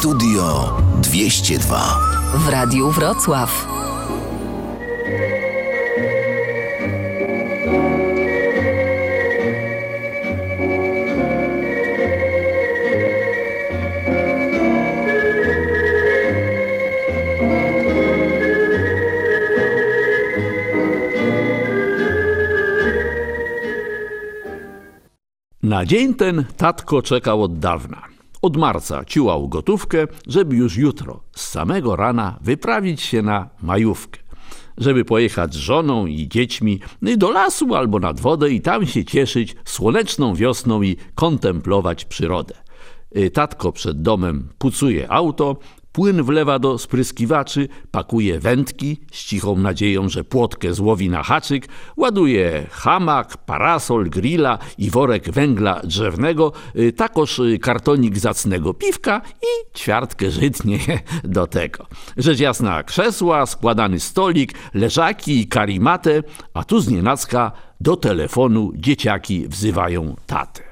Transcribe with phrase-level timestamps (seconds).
[0.00, 2.00] Studio 202
[2.34, 3.66] w Radiu Wrocław.
[25.62, 28.09] Na dzień ten tatko czekał od dawna.
[28.42, 34.20] Od marca ciułał gotówkę, żeby już jutro, z samego rana, wyprawić się na majówkę.
[34.78, 36.80] Żeby pojechać z żoną i dziećmi
[37.16, 42.54] do lasu albo nad wodę i tam się cieszyć słoneczną wiosną i kontemplować przyrodę.
[43.16, 45.56] Y, tatko przed domem pucuje auto,
[45.92, 52.66] Płyn wlewa do spryskiwaczy, pakuje wędki z cichą nadzieją, że płotkę złowi na haczyk, ładuje
[52.70, 60.30] hamak, parasol, grilla i worek węgla drzewnego, y, takoż y, kartonik zacnego piwka i ćwiartkę
[60.30, 60.78] żytnie
[61.24, 61.86] do tego.
[62.16, 66.22] Rzecz jasna, krzesła, składany stolik, leżaki i karimatę,
[66.54, 70.69] a tu znienacka do telefonu dzieciaki wzywają tatę.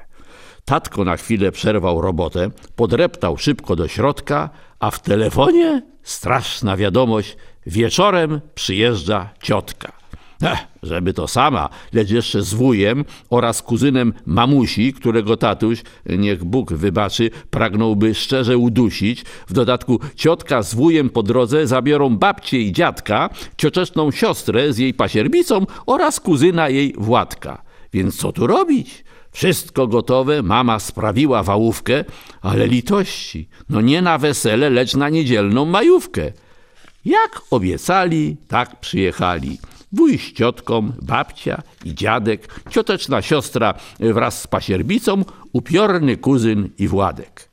[0.69, 8.41] Tatko na chwilę przerwał robotę, podreptał szybko do środka, a w telefonie straszna wiadomość: wieczorem
[8.55, 9.91] przyjeżdża ciotka.
[10.41, 16.73] Ech, żeby to sama, lecz jeszcze z wujem oraz kuzynem mamusi, którego tatuś, niech Bóg
[16.73, 19.23] wybaczy, pragnąłby szczerze udusić.
[19.47, 24.93] W dodatku ciotka z wujem po drodze zabiorą babcię i dziadka, cioteczną siostrę z jej
[24.93, 27.61] pasierbicą oraz kuzyna jej Władka.
[27.93, 29.03] Więc co tu robić?
[29.31, 32.05] Wszystko gotowe, mama sprawiła wałówkę,
[32.41, 36.31] ale litości, no nie na wesele, lecz na niedzielną majówkę.
[37.05, 39.57] Jak obiecali, tak przyjechali.
[39.91, 47.49] Wuj z ciotką, babcia i dziadek, cioteczna siostra wraz z pasierbicą, upiorny kuzyn i Władek.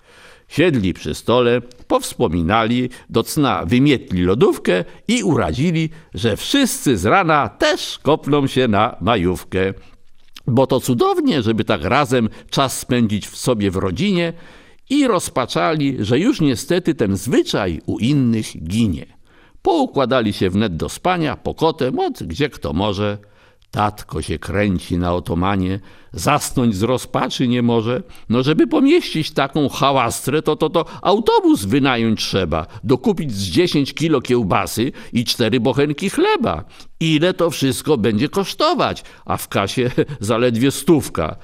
[0.48, 7.98] Siedli przy stole, powspominali, do cna wymietli lodówkę i uradzili, że wszyscy z rana też
[8.02, 9.74] kopną się na majówkę.
[10.46, 14.32] Bo to cudownie, żeby tak razem czas spędzić w sobie w rodzinie
[14.90, 19.06] i rozpaczali, że już niestety ten zwyczaj u innych ginie.
[19.62, 23.18] Poukładali się wnet do spania, pokotem, od gdzie kto może–
[23.76, 25.80] Tatko się kręci na otomanie,
[26.12, 28.02] zasnąć z rozpaczy nie może.
[28.28, 34.20] No żeby pomieścić taką hałastrę, to to to autobus wynająć trzeba, dokupić z 10 kilo
[34.20, 36.64] kiełbasy i cztery bochenki chleba.
[37.00, 41.36] Ile to wszystko będzie kosztować, a w kasie zaledwie stówka.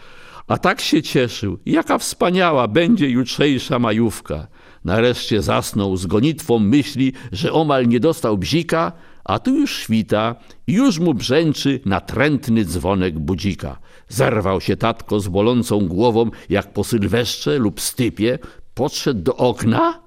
[0.48, 4.46] A tak się cieszył, jaka wspaniała będzie jutrzejsza majówka.
[4.84, 8.92] Nareszcie zasnął z gonitwą myśli, że omal nie dostał bzika,
[9.24, 10.34] a tu już świta
[10.66, 13.78] i już mu brzęczy natrętny dzwonek budzika.
[14.08, 18.38] Zerwał się tatko z bolącą głową, jak po sylwestrze lub stypie,
[18.74, 20.02] podszedł do okna,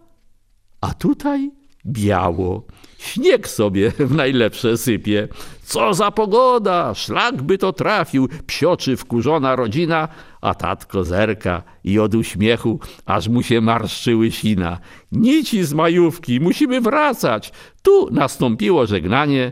[0.81, 1.51] a tutaj
[1.85, 2.65] biało.
[2.97, 5.27] Śnieg sobie w najlepsze sypie.
[5.65, 6.93] Co za pogoda!
[6.93, 10.07] Szlak by to trafił, psioczy wkurzona rodzina,
[10.41, 14.79] a tatko zerka i od uśmiechu aż mu się marszczyły sina.
[15.11, 17.51] Nici z majówki, musimy wracać.
[17.81, 19.51] Tu nastąpiło żegnanie,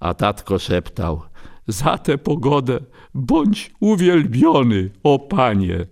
[0.00, 1.22] a tatko szeptał.
[1.66, 2.78] Za tę pogodę
[3.14, 5.86] bądź uwielbiony, o panie.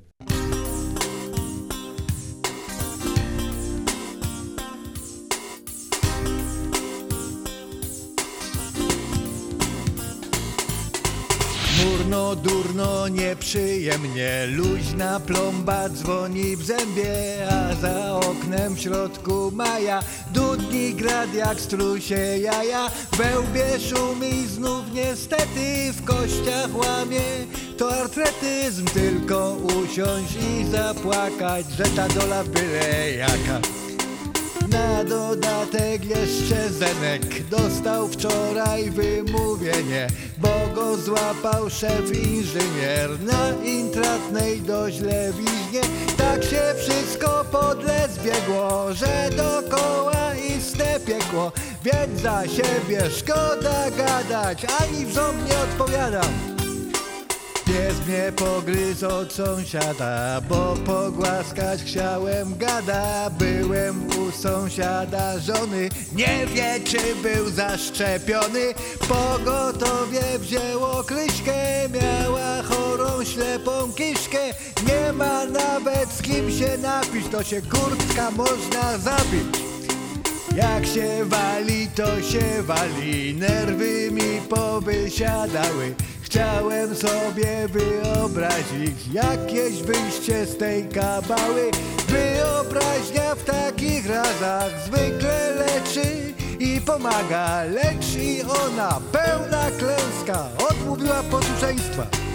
[12.09, 14.47] Durno, durno, nieprzyjemnie.
[14.47, 17.13] Luźna plomba dzwoni w zębie
[17.51, 20.01] A za oknem w środku maja.
[20.33, 22.91] Dudni grad jak strusie jaja.
[23.13, 27.47] Wełbie szumi znów niestety W kościach łamie.
[27.79, 33.61] To artretyzm Tylko usiąść i zapłakać Że ta dola byle jaka.
[34.69, 35.05] Na
[35.89, 40.07] dodatek jeszcze Zenek dostał wczoraj wymówienie,
[40.39, 45.81] bo go złapał szef inżynier na intratnej doźlewiźnie.
[46.17, 51.53] Tak się wszystko podle zbiegło, że dokoła istne piekło,
[51.85, 56.48] więc za siebie szkoda gadać, ani w rząd nie odpowiadam.
[57.69, 63.31] Pies mnie pogryzł od sąsiada, bo pogłaskać chciałem gada.
[63.31, 68.75] Byłem u sąsiada żony, nie wie czy był zaszczepiony.
[69.09, 74.39] Pogotowie wzięło kryśkę, miała chorą ślepą kiszkę.
[74.87, 79.59] Nie ma nawet z kim się napić, to się kurtka można zabić.
[80.57, 85.95] Jak się wali, to się wali, nerwy mi powysiadały.
[86.31, 91.71] Chciałem sobie wyobrazić jakieś wyjście z tej kabały
[92.09, 102.28] Wyobraźnia w takich urazach zwykle leczy i pomaga, lecz i ona pełna klęska odmówiła posłuszeństwa.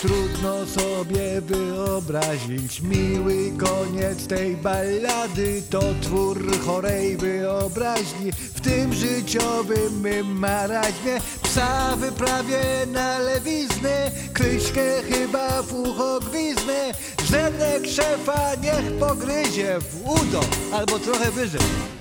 [0.00, 2.80] Trudno sobie wyobrazić.
[2.80, 5.62] Miły koniec tej ballady.
[5.70, 8.32] To twór chorej wyobraźni.
[8.32, 12.60] W tym życiowym mym maraźmie Psa wyprawię
[12.92, 16.94] na lewiznę, kryśkę chyba w ucho gwiznę.
[17.30, 20.40] Żenek szefa niech pogryzie w udo
[20.72, 21.97] albo trochę wyżej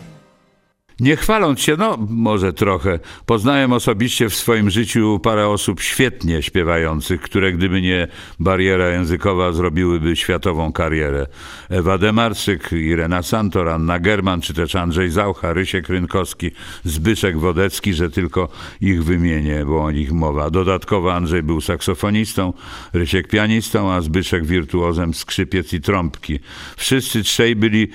[0.99, 7.21] Nie chwaląc się, no może trochę, poznałem osobiście w swoim życiu parę osób świetnie śpiewających,
[7.21, 8.07] które gdyby nie
[8.39, 11.27] bariera językowa zrobiłyby światową karierę.
[11.69, 16.51] Ewa Demarczyk, Irena Santor, Anna German, czy też Andrzej Zaucha, Rysiek Rynkowski,
[16.83, 18.49] Zbyszek Wodecki, że tylko
[18.81, 20.49] ich wymienię, bo o nich mowa.
[20.49, 22.53] Dodatkowo Andrzej był saksofonistą,
[22.93, 26.39] Rysiek pianistą, a Zbyszek wirtuozem skrzypiec i trąbki.
[26.77, 27.87] Wszyscy trzej byli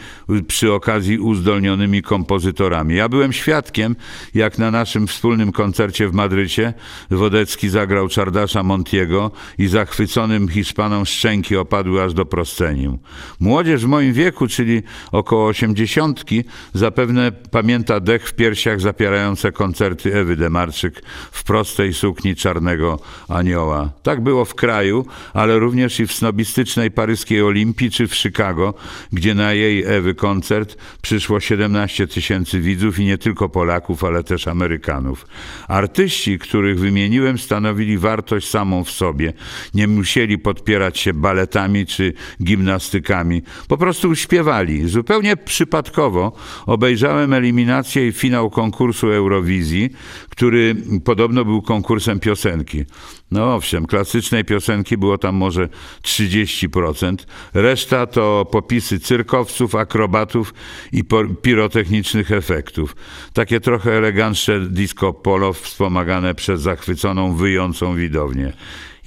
[0.46, 2.91] przy okazji uzdolnionymi kompozytorami.
[2.92, 3.96] Ja byłem świadkiem,
[4.34, 6.74] jak na naszym wspólnym koncercie w Madrycie
[7.10, 12.98] Wodecki zagrał Czardasza Montiego i zachwyconym Hiszpanom szczęki opadły aż do proscenium.
[13.40, 16.44] Młodzież w moim wieku, czyli około osiemdziesiątki,
[16.74, 21.02] zapewne pamięta dech w piersiach zapierające koncerty Ewy Demarczyk
[21.32, 22.98] w prostej sukni czarnego
[23.28, 23.90] anioła.
[24.02, 28.74] Tak było w kraju, ale również i w snobistycznej paryskiej Olimpii czy w Chicago,
[29.12, 34.48] gdzie na jej Ewy koncert przyszło 17 tysięcy widzów i nie tylko Polaków, ale też
[34.48, 35.26] Amerykanów.
[35.68, 39.32] Artyści, których wymieniłem, stanowili wartość samą w sobie.
[39.74, 42.12] Nie musieli podpierać się baletami czy
[42.42, 43.42] gimnastykami.
[43.68, 44.88] Po prostu śpiewali.
[44.88, 46.32] Zupełnie przypadkowo
[46.66, 49.90] obejrzałem eliminację i finał konkursu Eurowizji,
[50.28, 52.84] który podobno był konkursem piosenki.
[53.32, 55.68] No owszem, klasycznej piosenki było tam może
[56.02, 57.16] 30%.
[57.54, 60.54] Reszta to popisy cyrkowców, akrobatów
[60.92, 61.04] i
[61.42, 62.96] pirotechnicznych efektów.
[63.32, 68.52] Takie trochę elegantsze disco polo wspomagane przez zachwyconą, wyjącą widownię.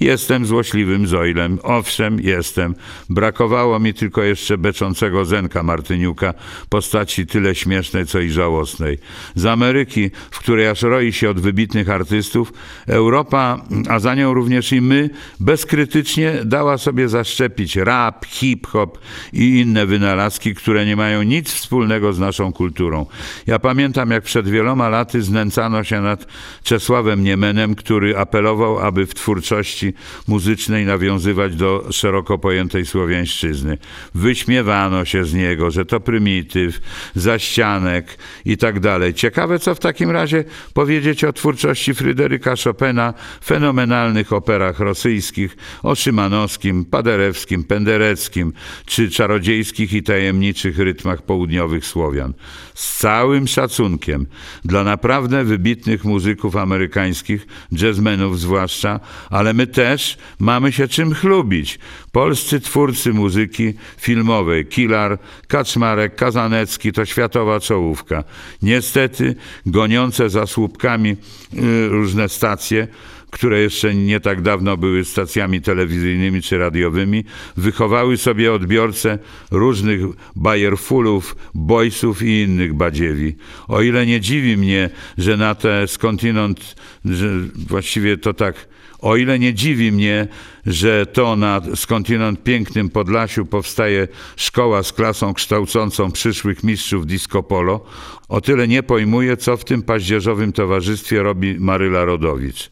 [0.00, 2.74] Jestem złośliwym Zoilem, owszem, jestem.
[3.10, 6.34] Brakowało mi tylko jeszcze beczącego Zenka Martyniuka,
[6.68, 8.98] postaci tyle śmiesznej, co i żałosnej.
[9.34, 12.52] Z Ameryki, w której aż roi się od wybitnych artystów,
[12.86, 15.10] Europa, a za nią również i my,
[15.40, 18.98] bezkrytycznie dała sobie zaszczepić rap, hip-hop
[19.32, 23.06] i inne wynalazki, które nie mają nic wspólnego z naszą kulturą.
[23.46, 26.26] Ja pamiętam, jak przed wieloma laty znęcano się nad
[26.62, 29.85] Czesławem Niemenem, który apelował, aby w twórczości
[30.28, 33.78] muzycznej nawiązywać do szeroko pojętej słowiańszczyzny.
[34.14, 36.80] Wyśmiewano się z niego, że to prymityw,
[37.14, 39.14] zaścianek i tak dalej.
[39.14, 40.44] Ciekawe, co w takim razie
[40.74, 48.52] powiedzieć o twórczości Fryderyka Chopina, fenomenalnych operach rosyjskich, o Szymanowskim, Paderewskim, Pendereckim,
[48.86, 52.32] czy czarodziejskich i tajemniczych rytmach południowych Słowian.
[52.74, 54.26] Z całym szacunkiem
[54.64, 59.00] dla naprawdę wybitnych muzyków amerykańskich, jazzmenów zwłaszcza,
[59.30, 61.78] ale my też mamy się czym chlubić.
[62.12, 65.18] Polscy twórcy muzyki filmowej, Kilar,
[65.48, 68.24] Kaczmarek, Kazanecki to światowa czołówka.
[68.62, 69.34] Niestety
[69.66, 72.88] goniące za słupkami y, różne stacje,
[73.30, 77.24] które jeszcze nie tak dawno były stacjami telewizyjnymi czy radiowymi,
[77.56, 79.18] wychowały sobie odbiorcę
[79.50, 80.00] różnych
[80.36, 83.36] bajerfulów, boysów i innych badziewi.
[83.68, 87.28] O ile nie dziwi mnie, że na te skądinąd, że
[87.68, 88.75] właściwie to tak,
[89.06, 90.28] o ile nie dziwi mnie,
[90.66, 97.84] że to na skądinąd pięknym Podlasiu powstaje szkoła z klasą kształcącą przyszłych mistrzów disco polo,
[98.28, 102.70] o tyle nie pojmuję, co w tym paździerzowym towarzystwie robi Maryla Rodowicz.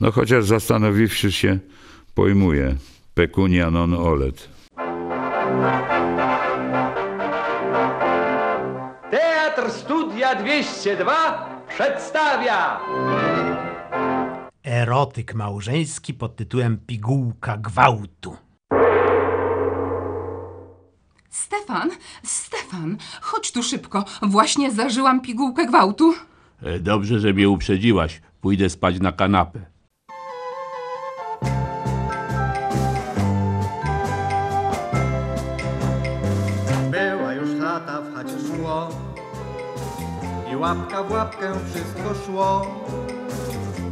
[0.00, 1.58] No chociaż zastanowiwszy się,
[2.14, 2.76] pojmuję.
[3.14, 4.48] Pecunia non olet.
[9.10, 12.80] Teatr Studia 202 przedstawia
[14.64, 18.36] Erotyk małżeński pod tytułem Pigułka gwałtu.
[21.30, 21.90] Stefan,
[22.22, 24.04] Stefan, chodź tu szybko.
[24.22, 26.14] Właśnie zażyłam pigułkę gwałtu.
[26.62, 28.22] E, Dobrze, że mnie uprzedziłaś.
[28.40, 29.60] Pójdę spać na kanapę.
[36.90, 38.88] Była już chata, w chacie szło
[40.52, 42.66] I łapka w łapkę wszystko szło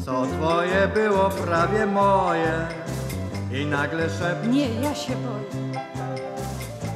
[0.05, 2.67] Co twoje było prawie moje
[3.53, 5.73] I nagle szept Nie, ja się boję.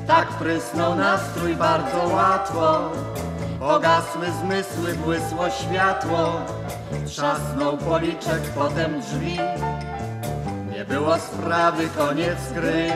[0.07, 2.91] Tak prysnął nastrój bardzo łatwo
[3.61, 6.41] Pogasły zmysły, błysło światło
[7.07, 9.39] Trzasnął policzek, potem drzwi
[10.73, 12.93] Nie było sprawy, koniec gry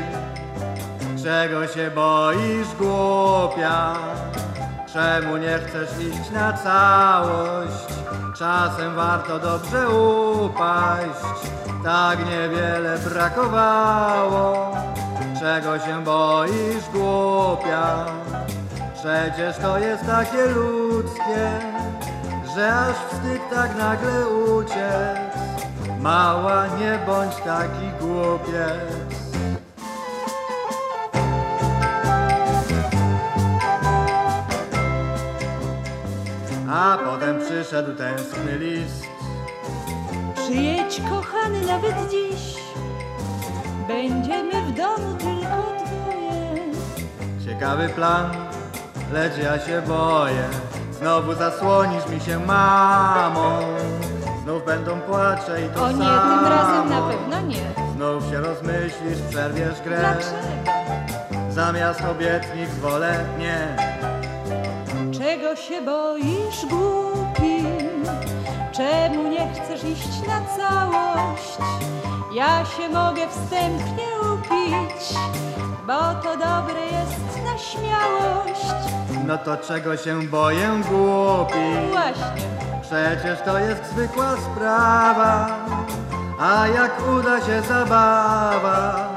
[1.22, 3.96] Czego się boisz, głupia?
[4.92, 7.84] Czemu nie chcesz iść na całość?
[8.38, 11.20] Czasem warto dobrze upaść.
[11.84, 14.76] Tak niewiele brakowało.
[15.40, 18.06] Czego się boisz, głupia?
[18.94, 21.50] Przecież to jest takie ludzkie,
[22.54, 25.18] że aż wstyd tak nagle uciec.
[26.00, 29.10] Mała, nie bądź taki głupiec.
[36.80, 39.06] A potem przyszedł tęskny list.
[40.34, 42.54] Przyjedź kochany nawet dziś.
[43.88, 46.72] Będziemy w domu tylko dwoje.
[47.44, 48.30] Ciekawy plan,
[49.12, 50.44] lecz ja się boję.
[50.92, 53.58] Znowu zasłonisz mi się mamą.
[54.44, 56.36] Znów będą płacze i to O nie, samo.
[56.36, 57.72] tym razem na pewno nie.
[57.96, 59.98] Znów się rozmyślisz, przerwiesz grę.
[59.98, 60.70] Dlaczego?
[61.50, 63.76] Zamiast obietnic wolę nie.
[65.30, 67.64] Czego się boisz, głupi?
[68.72, 71.58] Czemu nie chcesz iść na całość?
[72.34, 75.18] Ja się mogę wstępnie upić,
[75.86, 78.66] bo to dobre jest na śmiałość.
[79.26, 81.88] No to czego się boję, głupi?
[81.90, 82.48] Właśnie,
[82.82, 85.56] Przecież to jest zwykła sprawa,
[86.40, 89.08] a jak uda się zabawa,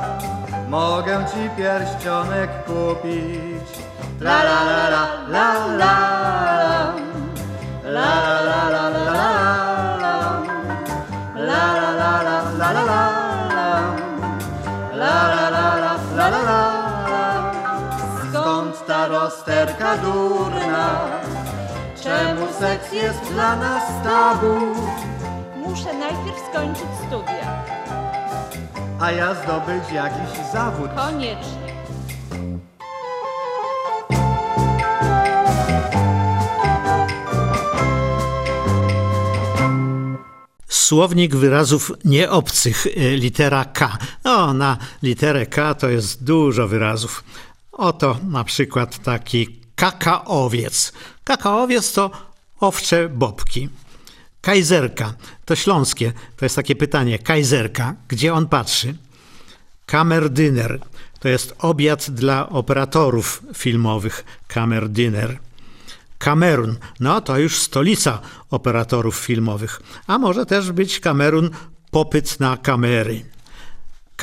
[0.69, 3.83] mogę ci pierścionek kupić.
[4.23, 5.47] La la la la la
[5.79, 6.02] la
[19.97, 21.09] durna?
[22.03, 24.59] Czemu seks jest dla nas tabu?
[25.73, 27.63] muszę najpierw skończyć studia.
[28.99, 30.89] A ja zdobyć jakiś zawód.
[30.95, 31.73] Koniecznie.
[40.67, 43.97] Słownik wyrazów nieobcych, y, litera K.
[44.23, 47.23] No, na literę K to jest dużo wyrazów.
[47.71, 50.93] Oto na przykład taki kakaowiec.
[51.23, 52.11] Kakaowiec to
[52.59, 53.69] owcze bobki.
[54.41, 55.13] Kajzerka
[55.45, 57.19] to śląskie, to jest takie pytanie.
[57.19, 58.95] Kajzerka, gdzie on patrzy?
[59.85, 60.79] Kamerdyner
[61.19, 64.23] to jest obiad dla operatorów filmowych.
[64.47, 65.39] Kamerdyner.
[66.17, 71.49] Kamerun, no to już stolica operatorów filmowych, a może też być Kamerun
[71.91, 73.25] popyt na kamery.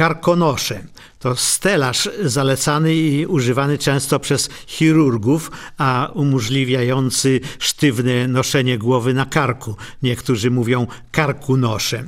[0.00, 0.82] Karkonosze
[1.18, 9.76] to stelaż zalecany i używany często przez chirurgów, a umożliwiający sztywne noszenie głowy na karku.
[10.02, 12.04] Niektórzy mówią karkunosze.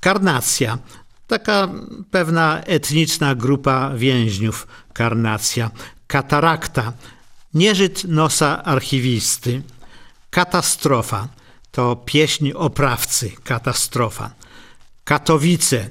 [0.00, 0.78] Karnacja.
[1.26, 1.68] Taka
[2.10, 4.66] pewna etniczna grupa więźniów.
[4.92, 5.70] Karnacja.
[6.06, 6.92] Katarakta.
[7.54, 9.62] Nieżyt nosa archiwisty.
[10.30, 11.28] Katastrofa.
[11.70, 13.32] To pieśń oprawcy.
[13.44, 14.30] Katastrofa.
[15.04, 15.90] Katowice.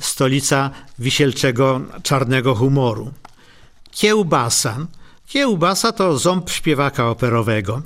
[0.00, 3.12] Stolica wisielczego czarnego humoru.
[3.90, 4.86] Kiełbasa.
[5.26, 7.82] Kiełbasa to ząb śpiewaka operowego.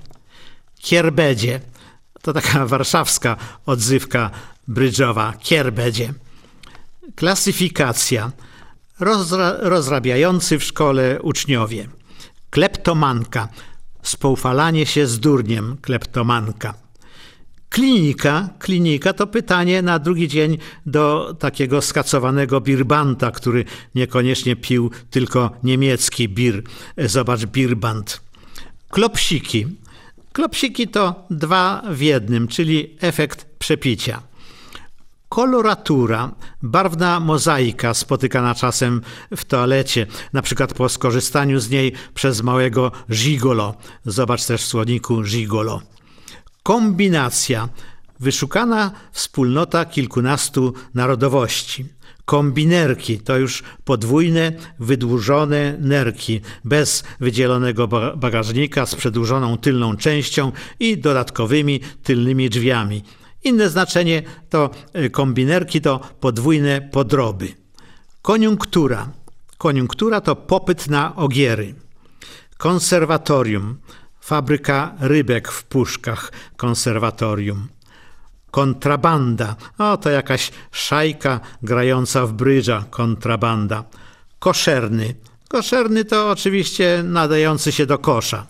[0.79, 1.61] Kierbedzie.
[2.23, 4.31] To taka warszawska odzywka
[4.69, 5.33] brydżowa.
[5.41, 6.15] Kierbedzie.
[7.17, 8.33] Klasyfikacja.
[9.01, 11.89] Rozra rozrabiający w szkole uczniowie.
[12.51, 13.49] Kleptomanka.
[14.03, 15.77] Spoufalanie się z durniem.
[15.83, 16.84] Kleptomanka.
[17.75, 23.65] Klinika, klinika to pytanie na drugi dzień do takiego skacowanego birbanta, który
[23.95, 26.63] niekoniecznie pił tylko niemiecki bir.
[26.99, 28.21] Zobacz, birbant.
[28.91, 29.67] Klopsiki.
[30.33, 34.23] Klopsiki to dwa w jednym, czyli efekt przepicia.
[35.29, 36.31] Koloratura,
[36.63, 39.01] barwna mozaika spotykana czasem
[39.37, 43.75] w toalecie, na przykład po skorzystaniu z niej przez małego gigolo.
[44.07, 45.83] Zobacz też w słowniku gigolo.
[46.65, 47.69] Kombinacja,
[48.21, 51.87] wyszukana wspólnota kilkunastu narodowości.
[52.25, 61.81] Kombinerki to już podwójne, wydłużone nerki, bez wydzielonego bagażnika z przedłużoną tylną częścią i dodatkowymi
[62.03, 63.03] tylnymi drzwiami.
[63.45, 64.71] Inne znaczenie to
[65.13, 67.49] kombinerki to podwójne podroby.
[68.23, 69.09] Koniunktura.
[69.59, 71.75] Koniunktura to popyt na ogiery.
[72.59, 73.79] Konserwatorium.
[74.25, 76.33] Fabryka rybek w puszkach.
[76.57, 77.69] Konserwatorium.
[78.51, 79.57] Kontrabanda.
[79.79, 82.85] O, to jakaś szajka grająca w brydża.
[82.91, 83.85] Kontrabanda.
[84.39, 85.15] Koszerny.
[85.49, 88.47] Koszerny to oczywiście nadający się do kosza.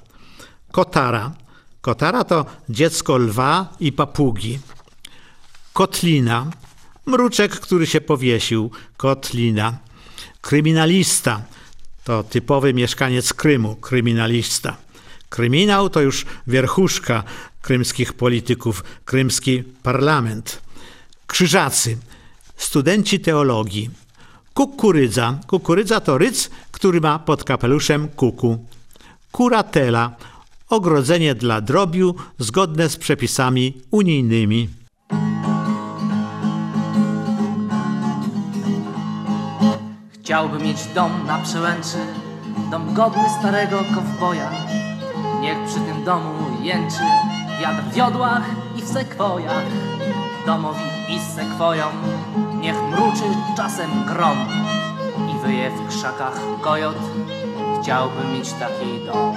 [0.72, 1.32] Kotara.
[1.80, 4.58] Kotara to dziecko lwa i papugi.
[5.72, 6.46] Kotlina.
[7.06, 8.70] Mruczek, który się powiesił.
[8.96, 9.78] Kotlina.
[10.40, 11.42] Kryminalista.
[12.04, 13.76] To typowy mieszkaniec Krymu.
[13.76, 14.84] Kryminalista.
[15.34, 17.22] Kryminał to już wierchuszka
[17.62, 20.62] krymskich polityków, krymski parlament.
[21.26, 21.98] Krzyżacy,
[22.56, 23.90] studenci teologii.
[24.54, 25.38] Kukurydza.
[25.46, 28.66] Kukurydza to ryc, który ma pod kapeluszem kuku.
[29.32, 30.16] Kuratela.
[30.68, 34.68] Ogrodzenie dla drobiu zgodne z przepisami unijnymi.
[40.12, 41.98] Chciałbym mieć dom na przełęczy,
[42.70, 44.83] dom godny starego kowboja.
[45.44, 46.30] Niech przy tym domu
[46.62, 47.02] jęczy
[47.60, 48.42] wiatr w jodłach
[48.76, 49.64] i w sekwojach.
[50.46, 51.92] Domowi i sekwojom
[52.60, 53.24] niech mruczy
[53.56, 54.38] czasem grom
[55.30, 56.96] i wyje w krzakach kojot.
[57.82, 59.34] Chciałbym mieć taki dom.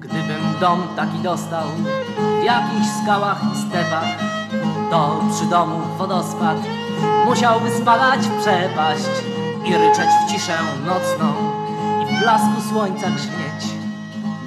[0.00, 1.68] Gdybym dom taki dostał
[2.40, 4.35] w jakichś skałach i stepach,
[4.90, 6.56] to przy domu wodospad
[7.26, 9.04] musiałby spadać w przepaść
[9.64, 11.32] i ryczeć w ciszę nocną
[12.02, 13.74] i w blasku słońca grzmieć.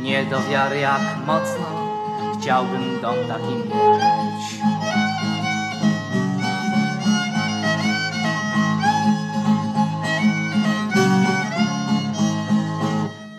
[0.02, 1.66] Nie do wiary jak mocno
[2.40, 4.60] chciałbym dom taki mieć.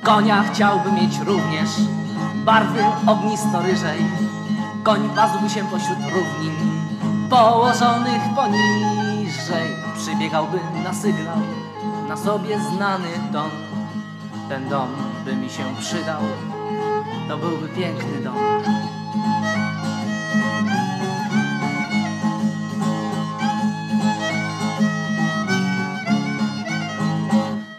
[0.03, 1.69] Konia chciałbym mieć również
[2.35, 4.05] barwy ognisto-ryżej.
[4.83, 6.60] Koń pasłby się pośród równin,
[7.31, 9.69] położonych poniżej.
[9.95, 11.37] Przybiegałby na sygnał,
[12.09, 13.51] na sobie znany dom.
[14.49, 14.89] Ten dom
[15.25, 16.23] by mi się przydał,
[17.29, 18.37] to byłby piękny dom.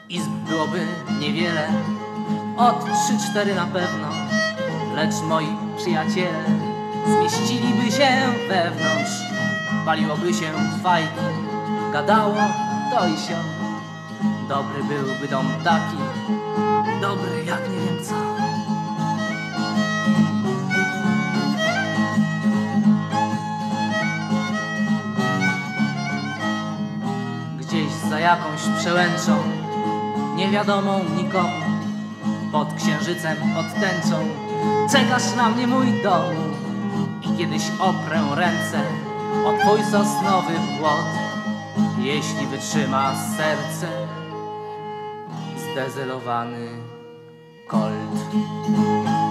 [0.09, 0.87] Izb byłoby
[1.19, 1.67] niewiele,
[2.57, 4.07] od trzy, cztery na pewno,
[4.95, 6.43] lecz moi przyjaciele
[7.05, 8.09] zmieściliby się
[8.47, 9.30] wewnątrz.
[9.85, 10.51] Paliłoby się
[10.83, 11.25] fajki,
[11.93, 12.35] gadało
[12.91, 13.37] to i sio.
[14.49, 15.97] Dobry byłby dom taki,
[17.01, 18.15] dobry jak nie wiem co.
[27.57, 29.37] Gdzieś za jakąś przełęczą,
[30.35, 31.65] niewiadomą nikomu,
[32.51, 34.17] pod księżycem, pod tęczą,
[34.91, 36.35] czekasz na mnie mój dom
[37.21, 38.81] i kiedyś oprę ręce
[39.45, 41.05] o twój sosnowy płot,
[41.99, 43.87] jeśli wytrzyma serce
[45.71, 46.69] zdezelowany
[47.67, 49.30] kolt.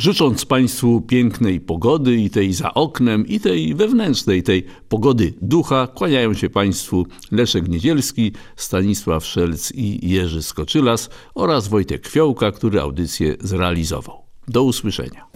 [0.00, 6.34] Życząc Państwu pięknej pogody i tej za oknem, i tej wewnętrznej, tej pogody ducha, kłaniają
[6.34, 14.22] się Państwu Leszek Niedzielski, Stanisław Szelc i Jerzy Skoczylas oraz Wojtek Fiołka, który audycję zrealizował.
[14.48, 15.26] Do usłyszenia.